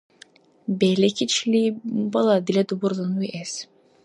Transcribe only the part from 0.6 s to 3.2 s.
Белики, чили бала, дила дубурлан